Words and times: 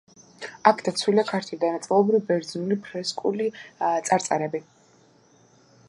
აქ 0.69 0.79
დაცულია 0.87 1.25
ქართული 1.27 1.59
და 1.63 1.69
ნაწილობრივ 1.75 2.25
ბერძნული 2.31 2.79
ფრესკული 2.87 3.51
წარწერები. 4.09 4.65